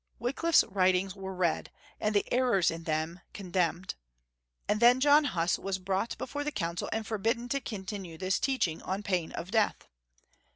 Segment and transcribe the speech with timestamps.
[0.19, 1.69] Wickliffe's writings were read,
[1.99, 3.93] and the errors in them condemned,
[4.67, 8.81] and then John Huss was brought before the Council and forbidden to continue this teaching
[8.81, 9.87] on pain of death.